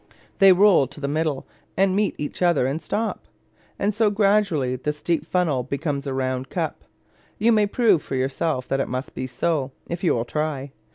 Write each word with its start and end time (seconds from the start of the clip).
They 0.39 0.51
roll 0.51 0.87
to 0.87 0.99
the 0.99 1.07
middle, 1.07 1.45
and 1.77 1.95
meet 1.95 2.15
each 2.17 2.41
other, 2.41 2.65
and 2.65 2.81
stop. 2.81 3.27
And 3.77 3.93
so 3.93 4.09
gradually 4.09 4.75
the 4.75 4.91
steep 4.93 5.27
funnel 5.27 5.61
becomes 5.61 6.07
a 6.07 6.13
round 6.15 6.49
cup. 6.49 6.83
You 7.37 7.51
may 7.51 7.67
prove 7.67 8.01
for 8.01 8.15
yourself 8.15 8.67
that 8.69 8.79
it 8.79 8.87
must 8.87 9.13
be 9.13 9.27
so, 9.27 9.73
if 9.87 10.03
you 10.03 10.15
will 10.15 10.25
try. 10.25 10.71